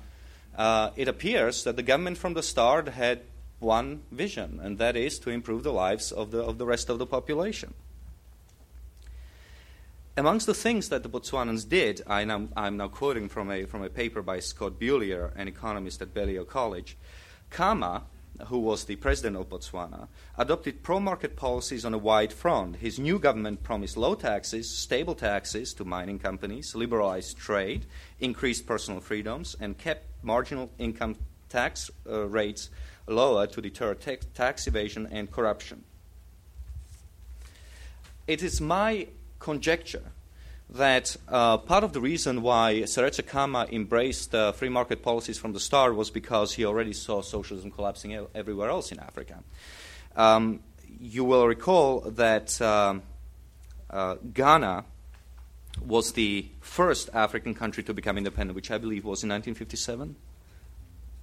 [0.57, 3.21] uh, it appears that the government from the start had
[3.59, 6.99] one vision, and that is to improve the lives of the, of the rest of
[6.99, 7.73] the population.
[10.17, 13.89] Amongst the things that the Botswanans did, I am now quoting from a, from a
[13.89, 16.97] paper by Scott Beaulier, an economist at Beloit College,
[17.51, 18.03] Khama,
[18.47, 20.07] who was the president of Botswana,
[20.37, 22.77] adopted pro market policies on a wide front.
[22.77, 27.85] His new government promised low taxes, stable taxes to mining companies, liberalized trade,
[28.19, 31.15] increased personal freedoms, and kept marginal income
[31.49, 32.69] tax uh, rates
[33.07, 35.83] lower to deter tax, tax evasion and corruption.
[38.27, 39.07] It is my
[39.39, 40.03] conjecture
[40.69, 45.53] that uh, part of the reason why Seretse Khama embraced uh, free market policies from
[45.53, 49.43] the start was because he already saw socialism collapsing everywhere else in Africa.
[50.15, 50.59] Um,
[50.99, 53.01] you will recall that um,
[53.89, 54.85] uh, Ghana
[55.83, 60.15] was the first African country to become independent, which I believe was in 1957.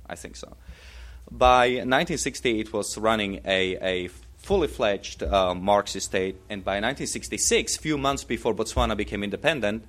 [0.08, 0.56] I think so.
[1.30, 6.36] By 1960, it was running a, a fully fledged uh, Marxist state.
[6.48, 9.84] And by 1966, few months before Botswana became independent,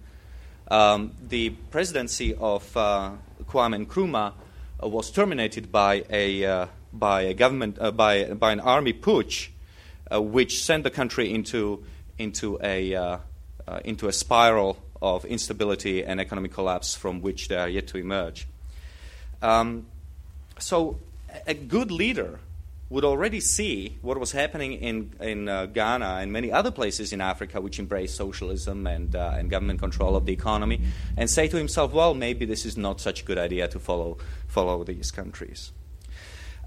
[0.69, 3.11] um, the presidency of uh,
[3.45, 4.33] Kwame Nkrumah
[4.83, 9.49] uh, was terminated by a uh, by a government uh, by by an army putsch,
[10.11, 11.83] uh, which sent the country into
[12.17, 13.19] into a
[13.83, 18.47] into a spiral of instability and economic collapse from which they are yet to emerge.
[19.41, 19.85] Um,
[20.59, 20.99] so,
[21.45, 22.39] a good leader
[22.89, 27.19] would already see what was happening in, in uh, Ghana and many other places in
[27.19, 30.81] Africa which embrace socialism and, uh, and government control of the economy
[31.17, 34.17] and say to himself, well, maybe this is not such a good idea to follow,
[34.47, 35.73] follow these countries.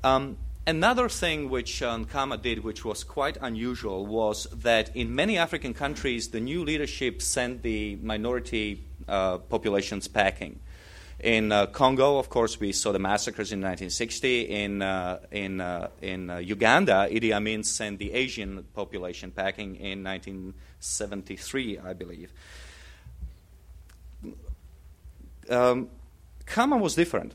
[0.05, 0.37] Um,
[0.67, 5.73] another thing which um, Khama did, which was quite unusual, was that in many African
[5.73, 10.61] countries, the new leadership sent the minority uh, populations packing.
[11.23, 14.41] In uh, Congo, of course, we saw the massacres in 1960.
[14.41, 20.03] In, uh, in, uh, in uh, Uganda, Idi Amin sent the Asian population packing in
[20.03, 22.33] 1973, I believe.
[25.51, 25.91] Um,
[26.47, 27.35] Khama was different.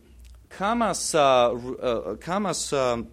[0.50, 3.08] Khama's, uh, uh, Khama's um,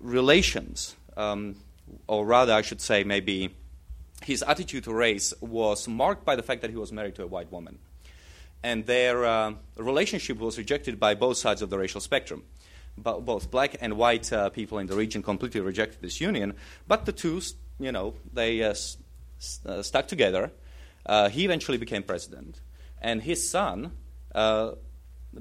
[0.00, 1.56] relations, um,
[2.06, 3.54] or rather, I should say, maybe
[4.22, 7.26] his attitude to race was marked by the fact that he was married to a
[7.26, 7.78] white woman
[8.66, 12.42] and their uh, relationship was rejected by both sides of the racial spectrum.
[12.96, 16.52] both black and white uh, people in the region completely rejected this union,
[16.88, 17.40] but the two,
[17.78, 18.96] you know, they uh, s-
[19.66, 20.50] uh, stuck together.
[21.04, 22.60] Uh, he eventually became president,
[23.00, 23.92] and his son
[24.34, 24.72] uh,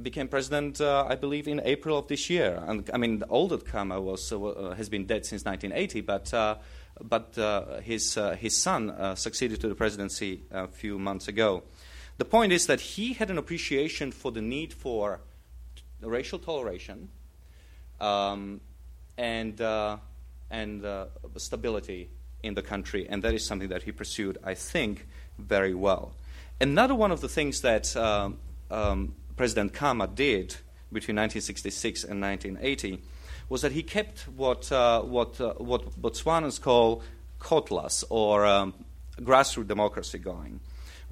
[0.01, 2.61] became president, I believe, in April of this year.
[2.67, 4.29] And I mean, the Khama was
[4.77, 6.25] has been dead since 1980, but
[7.01, 7.27] but
[7.81, 8.81] his his son
[9.15, 11.63] succeeded to the presidency a few months ago.
[12.17, 15.19] The point is that he had an appreciation for the need for
[16.01, 17.09] racial toleration
[17.99, 18.61] um,
[19.17, 19.97] and, uh,
[20.49, 21.07] and uh,
[21.37, 22.09] stability
[22.43, 25.07] in the country, and that is something that he pursued, I think,
[25.37, 26.13] very well.
[26.61, 28.37] Another one of the things that um,
[28.71, 30.55] um, President Khama did
[30.93, 33.01] between 1966 and 1980
[33.49, 37.03] was that he kept what, uh, what, uh, what Botswanans call
[37.39, 38.73] kgotlas, or um,
[39.19, 40.59] grassroots democracy, going.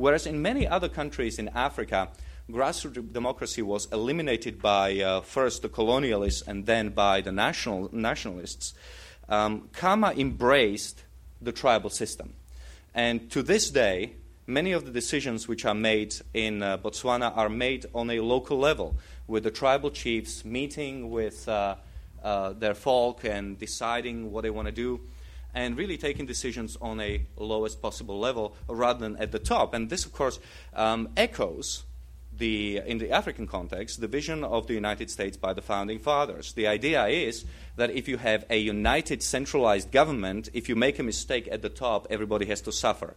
[0.04, 2.10] Whereas in many other countries in Africa,
[2.52, 8.74] grassroots democracy was eliminated by uh, first the colonialists and then by the national, nationalists,
[9.30, 11.06] um, Khama embraced
[11.42, 12.34] the tribal system.
[12.94, 17.48] And to this day, many of the decisions which are made in uh, Botswana are
[17.48, 21.76] made on a local level, with the tribal chiefs meeting with uh,
[22.22, 25.00] uh, their folk and deciding what they want to do,
[25.54, 29.74] and really taking decisions on a lowest possible level rather than at the top.
[29.74, 30.40] And this, of course,
[30.74, 31.84] um, echoes
[32.36, 36.54] the, in the African context, the vision of the United States by the founding fathers.
[36.54, 37.46] The idea is
[37.76, 41.70] that if you have a united, centralized government, if you make a mistake at the
[41.70, 43.16] top, everybody has to suffer.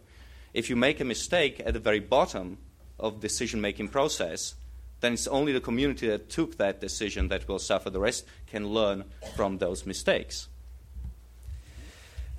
[0.53, 2.59] If you make a mistake at the very bottom
[2.99, 4.55] of decision-making process,
[4.99, 7.89] then it's only the community that took that decision that will suffer.
[7.89, 10.47] The rest can learn from those mistakes.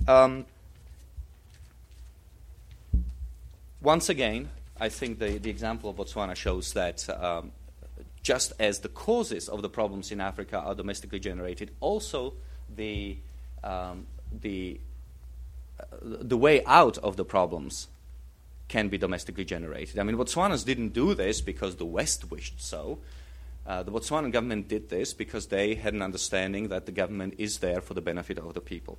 [0.07, 0.45] Um,
[3.81, 7.51] once again, I think the, the example of Botswana shows that um,
[8.23, 12.33] just as the causes of the problems in Africa are domestically generated, also
[12.75, 13.17] the,
[13.63, 14.07] um,
[14.41, 14.79] the,
[15.79, 17.87] uh, the way out of the problems
[18.67, 19.97] can be domestically generated.
[19.99, 22.99] I mean, Botswanans didn't do this because the West wished so.
[23.65, 27.59] Uh, the Botswanan government did this because they had an understanding that the government is
[27.59, 28.97] there for the benefit of the people.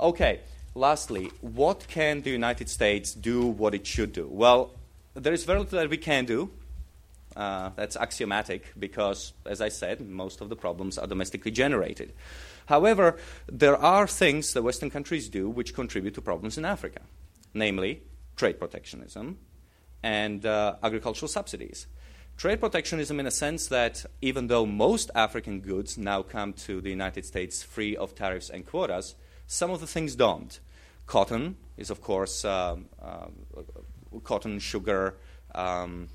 [0.00, 0.40] Okay,
[0.74, 4.26] lastly, what can the United States do what it should do?
[4.28, 4.72] Well,
[5.14, 6.50] there is very little that we can do.
[7.36, 12.12] Uh, that's axiomatic because, as I said, most of the problems are domestically generated.
[12.66, 13.16] However,
[13.46, 17.00] there are things that Western countries do which contribute to problems in Africa,
[17.54, 18.02] namely
[18.36, 19.38] trade protectionism
[20.02, 21.86] and uh, agricultural subsidies.
[22.36, 26.90] Trade protectionism, in a sense that even though most African goods now come to the
[26.90, 29.14] United States free of tariffs and quotas,
[29.46, 30.58] some of the things don't.
[31.06, 33.26] Cotton is, of course, um, uh,
[34.24, 35.16] cotton, sugar,
[35.54, 36.08] um,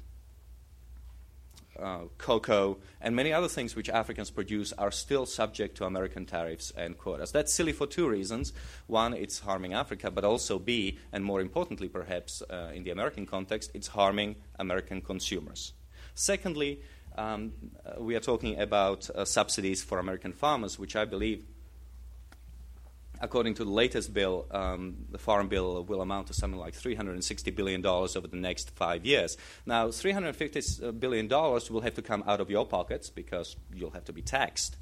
[1.79, 6.73] uh, cocoa, and many other things which Africans produce are still subject to American tariffs
[6.75, 7.31] and quotas.
[7.31, 8.53] That's silly for two reasons.
[8.87, 13.25] One, it's harming Africa, but also, B, and more importantly perhaps uh, in the American
[13.25, 15.73] context, it's harming American consumers.
[16.17, 16.81] Secondly,
[17.15, 17.53] um,
[17.85, 21.45] uh, we are talking about uh, subsidies for American farmers, which I believe
[23.21, 27.55] according to the latest bill, um, the farm bill will amount to something like $360
[27.55, 29.37] billion over the next five years.
[29.65, 34.13] Now, $350 billion will have to come out of your pockets because you'll have to
[34.13, 34.77] be taxed.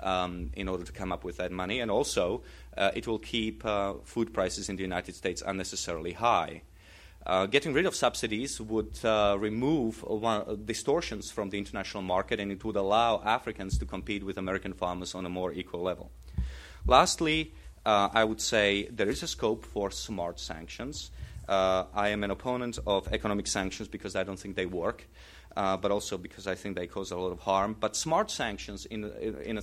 [0.00, 2.42] Um, in order to come up with that money, and also
[2.76, 6.62] uh, it will keep uh, food prices in the United States unnecessarily high.
[7.26, 12.52] Uh, getting rid of subsidies would uh, remove one, distortions from the international market and
[12.52, 16.10] it would allow Africans to compete with American farmers on a more equal level.
[16.86, 17.54] Lastly,
[17.86, 21.10] uh, I would say there is a scope for smart sanctions.
[21.48, 25.06] Uh, I am an opponent of economic sanctions because I don't think they work,
[25.56, 27.76] uh, but also because I think they cause a lot of harm.
[27.78, 29.58] But smart sanctions in, in, in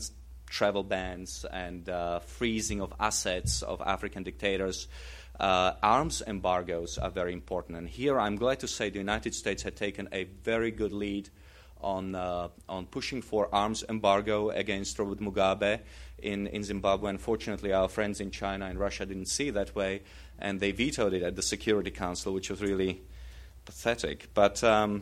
[0.52, 4.88] travel bans and uh, freezing of assets of African dictators.
[5.42, 7.76] Uh, arms embargoes are very important.
[7.76, 11.30] And here I'm glad to say the United States had taken a very good lead
[11.82, 15.80] on, uh, on pushing for arms embargo against Robert Mugabe
[16.20, 17.10] in, in Zimbabwe.
[17.10, 20.04] Unfortunately, our friends in China and Russia didn't see that way,
[20.38, 23.02] and they vetoed it at the Security Council, which was really
[23.66, 24.30] pathetic.
[24.36, 25.02] But um,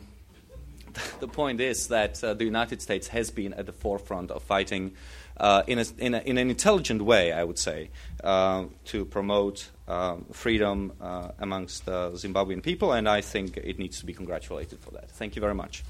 [1.20, 4.94] the point is that uh, the United States has been at the forefront of fighting
[5.36, 7.90] uh, in, a, in, a, in, an intelligent way, I would say,
[8.22, 13.98] uh, to promote uh, freedom uh, amongst the Zimbabwean people, and I think it needs
[14.00, 15.10] to be congratulated for that.
[15.10, 15.82] Thank you very much.